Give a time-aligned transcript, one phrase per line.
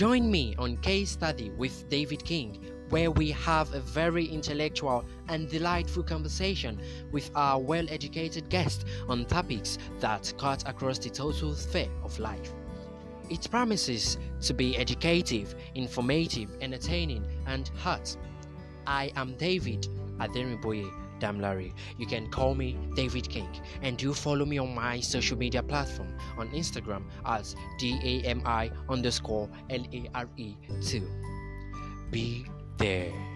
[0.00, 2.58] Join me on Case Study with David King,
[2.88, 6.80] where we have a very intellectual and delightful conversation
[7.12, 12.50] with our well educated guest on topics that cut across the total sphere of life.
[13.28, 18.16] It promises to be educative, informative, entertaining, and hot.
[18.86, 19.86] I am David
[20.18, 21.72] Adeniboye Damlari.
[21.98, 23.48] You can call me David King
[23.82, 29.84] and do follow me on my social media platform on Instagram as DAMI underscore L
[29.92, 31.08] A R E 2.
[32.10, 32.46] Be
[32.78, 33.29] there.